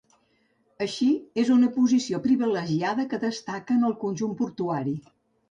Així, 0.85 1.09
és 1.41 1.51
en 1.51 1.55
una 1.57 1.69
posició 1.75 2.21
privilegiada 2.23 3.07
que 3.13 3.21
destaca 3.27 3.79
en 3.79 3.87
el 3.93 3.95
conjunt 4.07 4.35
portuari. 4.43 4.99